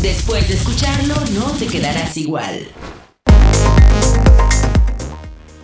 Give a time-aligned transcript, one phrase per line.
[0.00, 2.66] Después de escucharlo, no te quedarás igual.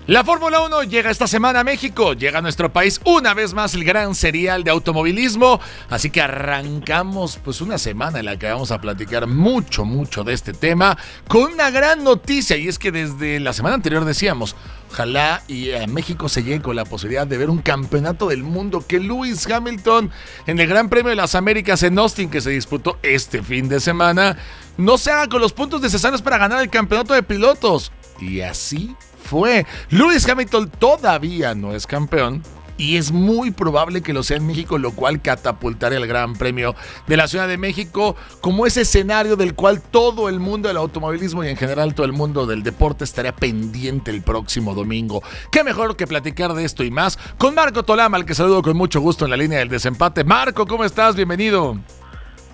[0.08, 3.75] La Fórmula 1 llega esta semana a México, llega a nuestro país una vez más
[3.75, 5.61] el gran serial de automovilismo,
[5.91, 10.32] así que arrancamos pues una semana en la que vamos a platicar mucho, mucho de
[10.32, 10.96] este tema
[11.29, 12.56] con una gran noticia.
[12.56, 14.56] Y es que desde la semana anterior decíamos,
[14.91, 18.84] ojalá y a México se llegue con la posibilidad de ver un campeonato del mundo
[18.87, 20.11] que Lewis Hamilton
[20.46, 23.80] en el Gran Premio de las Américas en Austin que se disputó este fin de
[23.80, 24.37] semana
[24.77, 27.92] no se haga con los puntos necesarios para ganar el campeonato de pilotos.
[28.20, 29.66] Y así fue.
[29.91, 32.42] Lewis Hamilton todavía no es campeón.
[32.78, 36.74] Y es muy probable que lo sea en México, lo cual catapultará el Gran Premio
[37.09, 41.42] de la Ciudad de México como ese escenario del cual todo el mundo del automovilismo
[41.42, 45.22] y en general todo el mundo del deporte estaría pendiente el próximo domingo.
[45.50, 48.77] Qué mejor que platicar de esto y más con Marco Tolama, al que saludo con
[48.77, 50.22] mucho gusto en la línea del desempate.
[50.22, 51.16] Marco, ¿cómo estás?
[51.16, 51.77] Bienvenido.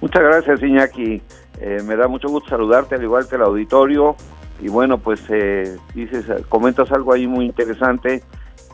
[0.01, 1.23] Muchas gracias, Iñaki.
[1.61, 4.17] Eh, me da mucho gusto saludarte, al igual que el auditorio
[4.61, 8.23] y bueno, pues eh, dices, comentas algo ahí muy interesante,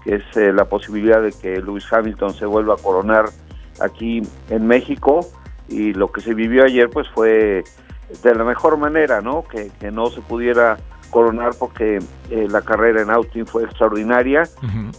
[0.05, 3.27] que es eh, la posibilidad de que Lewis Hamilton se vuelva a coronar
[3.81, 5.21] aquí en México
[5.69, 7.65] y lo que se vivió ayer pues fue
[8.23, 9.45] de la mejor manera, ¿no?
[9.45, 10.79] Que, no se pudiera
[11.11, 11.99] coronar porque
[12.31, 14.45] eh, la carrera en Austin fue extraordinaria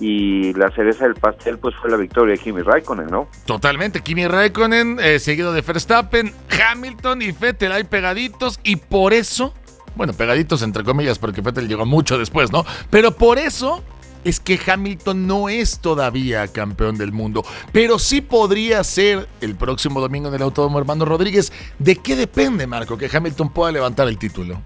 [0.02, 3.28] y la cereza del pastel pues fue la victoria de Kimi Raikkonen, ¿no?
[3.46, 9.54] Totalmente, Kimi Raikkonen seguido de Verstappen, Hamilton y Vettel ahí pegaditos y por eso
[9.96, 12.66] bueno, pegaditos entre comillas, porque Vettel llegó mucho después, ¿no?
[12.90, 13.84] Pero por eso
[14.24, 20.02] es que Hamilton no es todavía campeón del mundo, pero sí podría ser el próximo
[20.02, 21.52] domingo en el Autódromo Hermano Rodríguez.
[21.80, 24.62] ¿De qué depende, Marco, que Hamilton pueda levantar el título?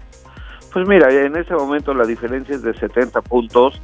[0.72, 3.80] Pues mira, en ese momento la diferencia es de 70 puntos.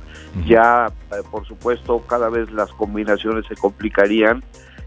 [0.46, 4.42] Ya, eh, por supuesto, cada vez las combinaciones se complicarían.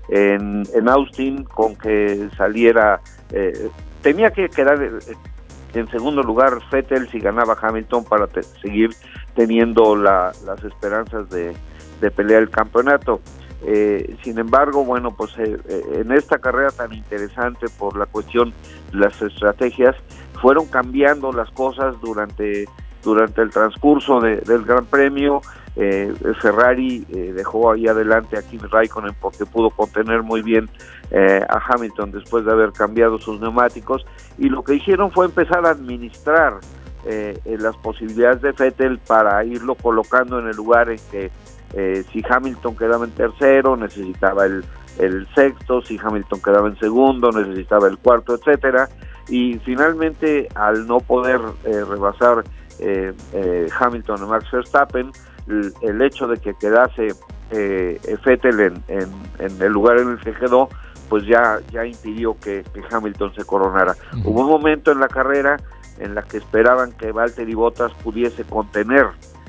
[0.10, 3.70] En, Austin, con que saliera, eh,
[4.04, 5.00] tenía que quedar eh,
[5.76, 8.28] en segundo lugar, Fettel si ganaba Hamilton para
[8.62, 8.92] seguir
[9.36, 11.56] teniendo las esperanzas de,
[12.12, 13.20] pelear el campeonato.
[13.68, 18.54] Eh, sin embargo, bueno, pues eh, eh, en esta carrera tan interesante por la cuestión
[18.92, 19.96] de las estrategias,
[20.40, 22.68] fueron cambiando las cosas durante,
[23.04, 25.42] durante el transcurso del Gran Premio.
[25.78, 30.70] Eh, Ferrari eh, dejó ahí adelante a Kimi Raikkonen porque pudo contener muy bien
[31.50, 34.06] a Hamilton después de haber cambiado sus neumáticos
[34.38, 36.60] y lo que hicieron fue empezar a administrar
[37.46, 41.30] las posibilidades de Vettel para irlo colocando en el lugar en que
[42.12, 44.66] si Hamilton quedaba en tercero necesitaba el,
[44.98, 48.90] el sexto, si Hamilton quedaba en segundo necesitaba el cuarto, etcétera.
[49.30, 52.44] Y finalmente al no poder rebasar
[53.80, 55.12] Hamilton a Max Verstappen
[55.48, 57.10] el hecho de que quedase
[57.52, 58.84] eh, Fettel en,
[59.40, 60.70] en, el lugar en el que quedó,
[61.10, 63.96] pues ya, ya impidió que, Hamilton se coronara.
[64.24, 65.58] Hubo un momento en la carrera
[66.00, 69.08] en la que esperaban que Valtteri Bottas pudiese contener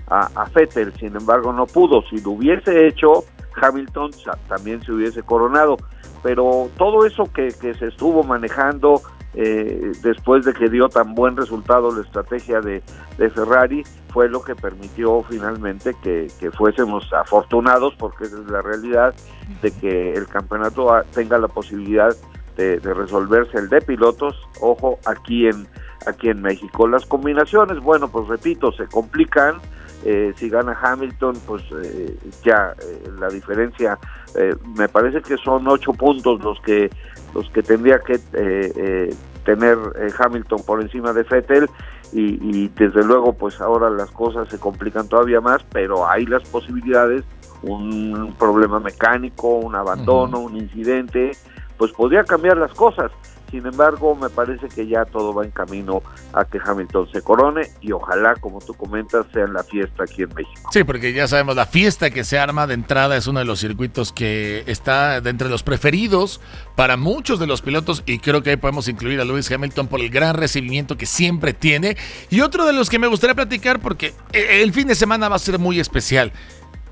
[0.08, 2.02] a, a Fettel, sin embargo no pudo.
[2.08, 3.24] Si lo hubiese hecho,
[3.60, 4.10] Hamilton
[4.48, 5.76] también se hubiese coronado.
[6.22, 9.00] Pero todo eso que, que se estuvo manejando,
[9.34, 12.82] eh, después de que dio tan buen resultado la estrategia de,
[13.30, 13.82] Ferrari,
[14.16, 19.14] fue lo que permitió finalmente que, fuésemos afortunados, porque es la realidad,
[19.60, 22.16] de que el campeonato tenga la posibilidad
[22.56, 25.68] de, resolverse el de pilotos, ojo, aquí en,
[26.06, 26.88] aquí en México.
[26.88, 29.56] Las combinaciones, bueno, pues repito, se complican,
[30.02, 32.72] eh, si gana Hamilton, pues eh, ya
[33.20, 33.98] la diferencia,
[34.78, 36.88] me parece que son ocho puntos los que
[37.36, 41.68] los que tendría que eh, eh, tener eh, Hamilton por encima de Vettel
[42.12, 47.24] y, desde luego pues ahora las cosas se complican todavía más, pero hay las posibilidades,
[47.62, 51.32] un problema mecánico, un abandono, un incidente,
[51.76, 53.10] pues podría cambiar las cosas.
[53.50, 56.02] Sin embargo, me parece que ya todo va en camino
[56.32, 60.34] a que Hamilton se corone y ojalá, como tú comentas, sea la fiesta aquí en
[60.34, 60.70] México.
[60.72, 63.60] Sí, porque ya sabemos, la fiesta que se arma de entrada es uno de los
[63.60, 66.40] circuitos que está de entre los preferidos
[66.74, 70.00] para muchos de los pilotos y creo que ahí podemos incluir a Lewis Hamilton por
[70.00, 71.96] el gran recibimiento que siempre tiene.
[72.30, 75.40] Y otro de los que me gustaría platicar porque el fin de semana va a
[75.40, 76.32] ser muy especial.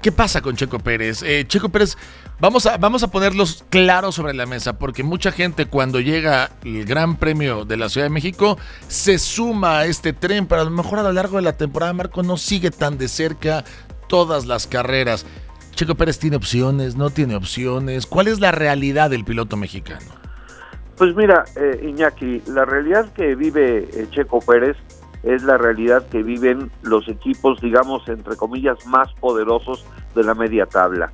[0.04, 1.22] ¿Qué pasa con Checo Pérez?
[1.22, 1.96] Eh, Checo Pérez,
[2.38, 6.84] vamos a, vamos a ponerlos claros sobre la mesa, porque mucha gente cuando llega el
[6.84, 10.70] Gran Premio de la Ciudad de México se suma a este tren, pero a lo
[10.70, 13.64] mejor a lo largo de la temporada Marco no sigue tan de cerca
[14.06, 15.24] todas las carreras.
[15.74, 18.04] Checo Pérez tiene opciones, no tiene opciones.
[18.04, 20.04] ¿Cuál es la realidad del piloto mexicano?
[20.98, 24.76] Pues mira, eh, Iñaki, la realidad que vive eh, Checo Pérez
[25.24, 29.84] es la realidad que viven los equipos, digamos, entre comillas, más poderosos
[30.14, 31.12] de la media tabla.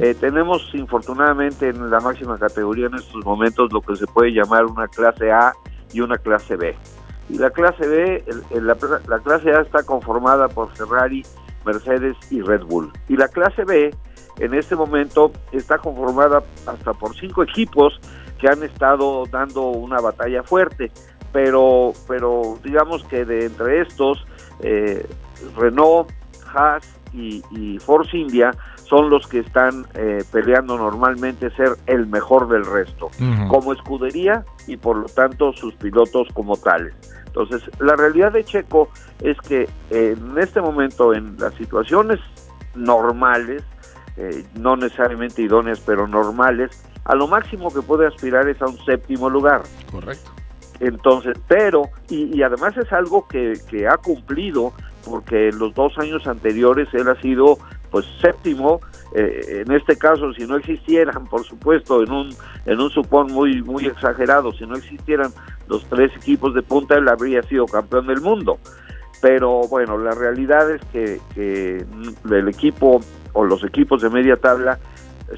[0.00, 4.64] Eh, tenemos, infortunadamente, en la máxima categoría en estos momentos lo que se puede llamar
[4.66, 5.52] una clase A
[5.92, 6.74] y una clase B.
[7.28, 8.24] Y la clase B,
[8.60, 8.76] la,
[9.06, 11.24] la clase A está conformada por Ferrari,
[11.64, 12.90] Mercedes y Red Bull.
[13.08, 13.94] Y la clase B
[14.38, 18.00] en este momento está conformada hasta por cinco equipos
[18.38, 20.90] que han estado dando una batalla fuerte,
[21.32, 24.26] pero, pero digamos que de entre estos,
[24.60, 25.06] eh,
[25.56, 26.10] Renault,
[26.52, 28.52] Haas y, Force India
[28.84, 33.10] son los que están eh, peleando normalmente ser el mejor del resto,
[33.48, 36.94] como escudería y por lo tanto sus pilotos como tales.
[37.26, 38.88] Entonces, la realidad de Checo
[39.20, 42.18] es que en este momento, en las situaciones
[42.74, 43.62] normales,
[44.16, 46.70] eh, no necesariamente idóneas, pero normales,
[47.04, 49.62] a lo máximo que puede aspirar es a un séptimo lugar.
[49.90, 50.30] Correcto.
[50.80, 54.72] Entonces, pero, y, además es algo que, que, ha cumplido,
[55.04, 57.58] porque los dos años anteriores él ha sido,
[57.90, 58.80] pues, séptimo,
[59.14, 62.34] eh, en este caso, si no existieran, por supuesto, en un,
[62.64, 65.30] en un supón muy, muy exagerado, si no existieran
[65.68, 68.58] los tres equipos de punta, él habría sido campeón del mundo.
[69.20, 71.84] Pero bueno, la realidad es que, que
[72.30, 73.00] el equipo
[73.34, 74.78] o los equipos de media tabla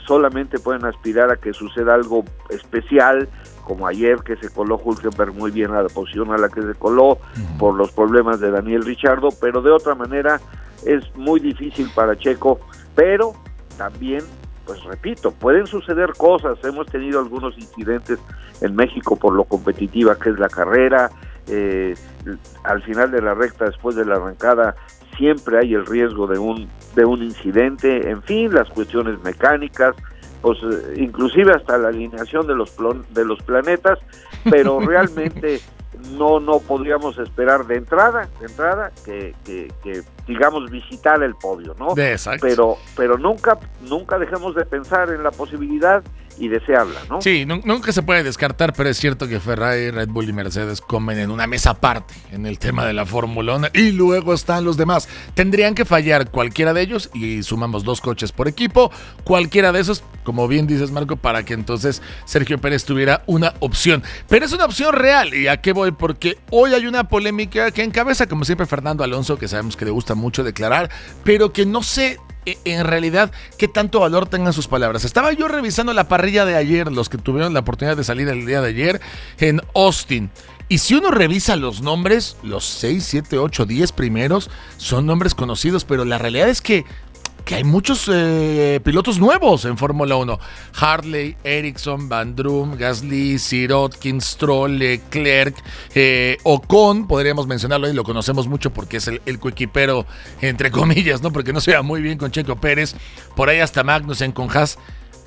[0.06, 3.28] solamente pueden aspirar a que suceda algo especial,
[3.64, 6.74] como ayer que se coló Hulkenberg muy bien a la posición a la que se
[6.74, 7.18] coló
[7.58, 10.40] por los problemas de Daniel Richardo, pero de otra manera
[10.84, 12.60] es muy difícil para Checo,
[12.94, 13.32] pero
[13.76, 14.22] también,
[14.66, 18.18] pues repito, pueden suceder cosas, hemos tenido algunos incidentes
[18.60, 21.10] en México por lo competitiva que es la carrera,
[21.48, 21.94] eh,
[22.64, 24.76] al final de la recta después de la arrancada
[25.16, 29.96] siempre hay el riesgo de un de un incidente, en fin, las cuestiones mecánicas,
[30.42, 30.58] pues
[30.96, 32.74] inclusive hasta la alineación de los
[33.10, 33.98] de los planetas,
[34.50, 35.60] pero realmente
[36.18, 41.74] no no podríamos esperar de entrada, de entrada que, que, que digamos visitar el podio,
[41.78, 41.94] ¿no?
[42.40, 46.02] Pero pero nunca nunca dejemos de pensar en la posibilidad
[46.42, 47.22] y desearla, ¿no?
[47.22, 51.20] Sí, nunca se puede descartar, pero es cierto que Ferrari, Red Bull y Mercedes comen
[51.20, 54.76] en una mesa aparte en el tema de la Fórmula 1 y luego están los
[54.76, 55.08] demás.
[55.34, 58.90] Tendrían que fallar cualquiera de ellos y sumamos dos coches por equipo,
[59.22, 64.02] cualquiera de esos, como bien dices Marco, para que entonces Sergio Pérez tuviera una opción.
[64.28, 67.84] Pero es una opción real y a qué voy porque hoy hay una polémica que
[67.84, 70.90] encabeza como siempre Fernando Alonso, que sabemos que le gusta mucho declarar,
[71.22, 75.04] pero que no sé en realidad qué tanto valor tengan sus palabras.
[75.04, 78.46] Estaba yo revisando la parrilla de ayer, los que tuvieron la oportunidad de salir el
[78.46, 79.00] día de ayer
[79.38, 80.30] en Austin.
[80.68, 85.84] Y si uno revisa los nombres, los 6, 7, 8, 10 primeros son nombres conocidos,
[85.84, 86.84] pero la realidad es que
[87.44, 90.38] que hay muchos eh, pilotos nuevos en Fórmula 1.
[90.78, 95.56] Harley, Ericsson, Van Drum, Gasly, Sirotkin, Stroll, Leclerc,
[95.94, 99.38] eh, Ocon, podríamos mencionarlo y lo conocemos mucho porque es el, el
[100.40, 101.32] entre comillas, ¿no?
[101.32, 102.94] Porque no se va muy bien con Checo Pérez.
[103.36, 104.78] Por ahí hasta Magnussen con Haas.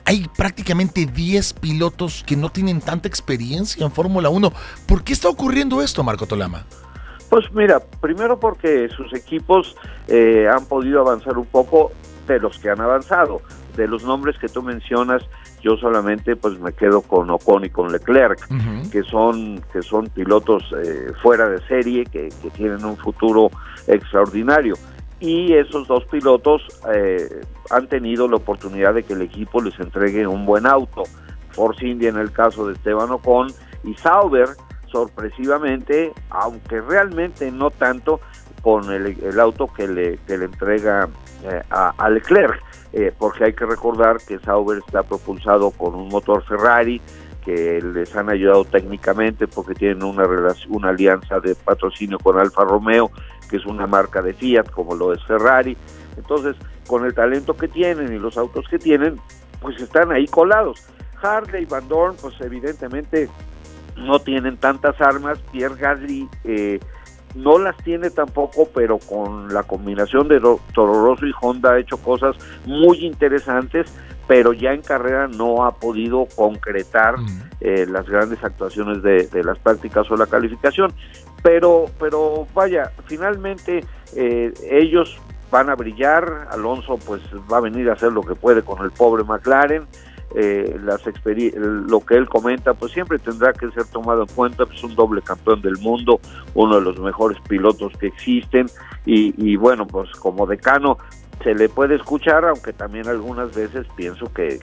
[0.05, 4.53] Hay prácticamente 10 pilotos que no tienen tanta experiencia en Fórmula 1.
[4.85, 6.65] ¿Por qué está ocurriendo esto, Marco Tolama?
[7.35, 9.75] Pues mira, primero porque sus equipos
[10.07, 11.91] eh, han podido avanzar un poco
[12.27, 13.41] de los que han avanzado.
[13.75, 15.21] De los nombres que tú mencionas,
[15.61, 18.39] yo solamente pues me quedo con Ocon y con Leclerc,
[18.89, 23.51] que son que son pilotos eh, fuera de serie, que, tienen un futuro
[23.85, 24.75] extraordinario.
[25.19, 26.61] Y esos dos pilotos
[26.95, 31.03] eh, han tenido la oportunidad de que el equipo les entregue un buen auto.
[31.49, 33.47] Force India en el caso de Esteban Ocon
[33.83, 34.47] y Sauber
[34.95, 38.21] sorpresivamente, aunque realmente no tanto,
[38.61, 41.09] con el, auto que le, que le entrega
[41.43, 46.41] eh, a, Leclerc, eh, porque hay que recordar que Sauber está propulsado con un motor
[46.45, 47.01] Ferrari,
[47.43, 50.25] que les han ayudado técnicamente porque tienen una
[50.69, 53.11] una alianza de patrocinio con Alfa Romeo,
[53.49, 55.75] que es una marca de Fiat como lo es Ferrari.
[56.15, 56.55] Entonces,
[56.87, 59.19] con el talento que tienen y los autos que tienen,
[59.61, 60.87] pues están ahí colados.
[61.21, 63.29] Harley y Van Dorn, pues evidentemente
[63.95, 65.39] no tienen tantas armas.
[65.51, 66.79] Pierre Gasly eh,
[67.35, 71.97] no las tiene tampoco, pero con la combinación de Toro Rosso y Honda ha hecho
[71.97, 72.35] cosas
[72.65, 73.91] muy interesantes,
[74.27, 77.15] pero ya en carrera no ha podido concretar
[77.59, 80.93] eh, las grandes actuaciones de, las prácticas o la calificación.
[81.43, 83.83] Pero, pero vaya, finalmente
[84.15, 85.19] eh, ellos
[85.51, 87.21] van a brillar, Alonso pues
[87.51, 89.85] va a venir a hacer lo que puede con el pobre McLaren,
[90.37, 91.01] eh, las
[91.31, 95.21] lo que él comenta, pues siempre tendrá que ser tomado en cuenta, pues un doble
[95.21, 96.19] campeón del mundo,
[96.53, 98.67] uno de los mejores pilotos que existen
[99.05, 100.97] y, bueno, pues como decano
[101.43, 104.59] se le puede escuchar, aunque también algunas veces pienso que,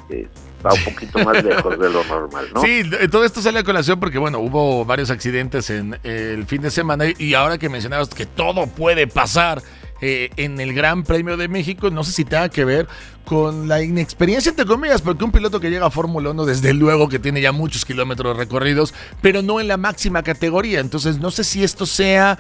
[0.64, 2.60] va un poquito más lejos de lo normal, ¿no?
[2.60, 6.70] Sí, todo esto sale a colación porque, bueno, hubo varios accidentes en el fin de
[6.70, 9.62] semana y ahora que mencionabas que todo puede pasar
[10.02, 11.88] eh, en el Gran Premio de México.
[11.90, 12.88] No sé si tenga que ver
[13.24, 17.08] con la inexperiencia, entre comillas, porque un piloto que llega a Fórmula 1, desde luego
[17.08, 20.80] que tiene ya muchos kilómetros recorridos, pero no en la máxima categoría.
[20.80, 22.38] Entonces, no sé si esto sea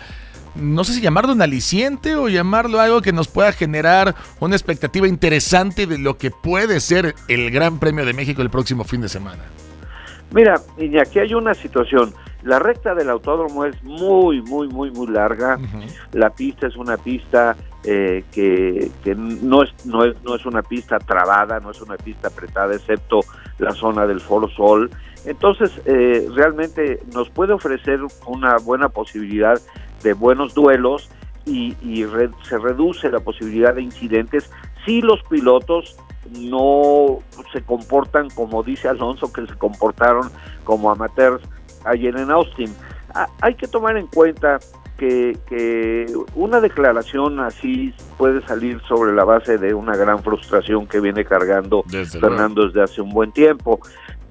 [0.54, 5.08] no sé si llamarlo un aliciente o llamarlo algo que nos pueda generar una expectativa
[5.08, 9.08] interesante de lo que puede ser el Gran Premio de México el próximo fin de
[9.08, 9.44] semana.
[10.32, 12.12] Mira, y aquí hay una situación.
[12.42, 15.58] La recta del autódromo es muy, muy, muy, muy larga.
[16.12, 20.98] La pista es una pista eh, que, no, es, no, es, no es una pista
[20.98, 23.20] trabada, no es una pista apretada, excepto
[23.58, 24.90] la zona del Foro Sol.
[25.24, 29.60] Entonces, eh, realmente nos puede ofrecer una buena posibilidad
[30.02, 31.10] de buenos duelos
[31.44, 31.74] y,
[32.42, 34.50] se reduce la posibilidad de incidentes
[34.84, 35.96] si los pilotos
[36.38, 37.18] no
[37.52, 40.30] se comportan como dice Alonso que se comportaron
[40.64, 41.42] como amateurs
[41.84, 42.74] ayer en Austin.
[43.14, 44.58] Ah, hay que tomar en cuenta
[44.96, 51.00] que, que, una declaración así puede salir sobre la base de una gran frustración que
[51.00, 51.82] viene cargando
[52.20, 53.80] Fernando desde hace un buen tiempo.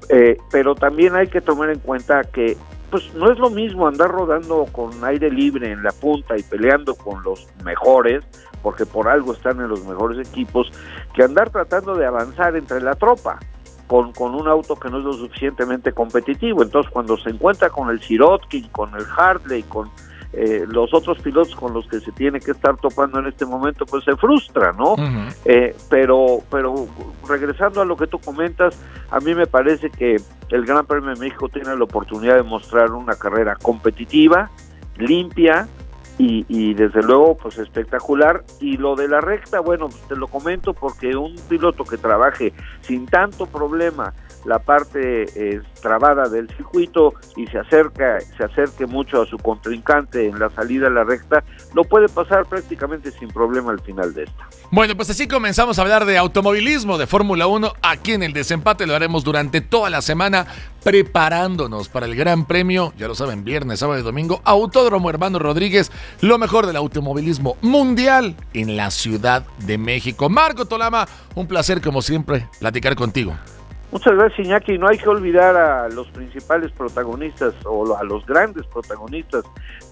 [0.09, 2.57] Eh, pero también hay que tomar en cuenta que
[2.91, 6.93] pues no es lo mismo andar rodando con aire libre en la punta y peleando
[6.93, 8.21] con los mejores,
[8.61, 10.69] porque por algo están en los mejores equipos,
[11.13, 13.39] que andar tratando de avanzar entre la tropa.
[13.91, 16.63] Con, con un auto que no es lo suficientemente competitivo.
[16.63, 19.89] Entonces, cuando se encuentra con el Sirotkin, con el Hartley, con
[20.31, 23.85] eh, los otros pilotos con los que se tiene que estar topando en este momento,
[23.85, 24.95] pues se frustra, ¿no?
[25.43, 26.87] Eh, pero, pero
[27.27, 28.79] regresando a lo que tú comentas,
[29.09, 30.15] a mí me parece que
[30.51, 34.49] el Gran Premio de México tiene la oportunidad de mostrar una carrera competitiva,
[34.95, 35.67] limpia,
[36.17, 38.43] y, y, desde luego pues espectacular.
[38.59, 43.05] Y lo de la recta bueno te lo comento porque un piloto que trabaje sin
[43.05, 44.13] tanto problema
[44.45, 50.27] la parte eh, trabada del circuito y se acerca, se acerque mucho a su contrincante
[50.27, 51.43] en la salida a la recta,
[51.73, 54.47] lo puede pasar prácticamente sin problema al final de esta.
[54.71, 58.87] Bueno, pues así comenzamos a hablar de automovilismo, de Fórmula 1, aquí en el desempate
[58.87, 60.47] lo haremos durante toda la semana,
[60.83, 65.91] preparándonos para el Gran Premio, ya lo saben, viernes, sábado y domingo, Autódromo Hermano Rodríguez,
[66.21, 70.29] lo mejor del automovilismo mundial en la Ciudad de México.
[70.29, 73.35] Marco Tolama, un placer como siempre platicar contigo.
[73.91, 74.77] Muchas gracias, Iñaki.
[74.77, 79.43] No hay que olvidar a los principales protagonistas o a los grandes protagonistas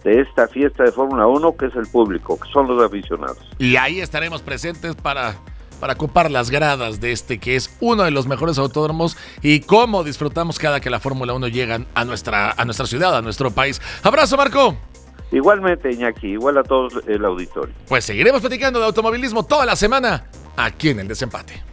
[0.04, 3.38] de esta fiesta de Fórmula 1, que es el público, que son los aficionados.
[3.58, 5.36] Y ahí estaremos presentes para,
[5.82, 10.06] para ocupar las gradas de este, que es uno de los mejores autódromos y cómo
[10.06, 13.82] disfrutamos cada que la Fórmula 1 llega a nuestra, a nuestra ciudad, a nuestro país.
[14.04, 14.78] Abrazo, Marco.
[15.32, 17.76] Igualmente, Iñaki, igual a todos el auditorio.
[17.88, 20.26] Pues seguiremos platicando de automovilismo toda la semana
[20.56, 21.69] aquí en el Desempate.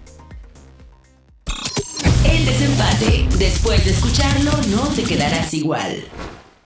[2.47, 3.27] Desempate.
[3.39, 6.05] Después de escucharlo, no te quedarás igual.